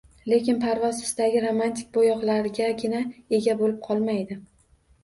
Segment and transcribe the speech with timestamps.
[0.31, 3.05] Lekin parvoz istagi romantik bo’yoqlargagina
[3.43, 4.43] ega bo’lib qolmaydi.